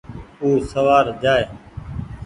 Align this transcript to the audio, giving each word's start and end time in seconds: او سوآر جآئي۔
او 0.41 0.47
سوآر 0.71 1.05
جآئي۔ 1.21 1.45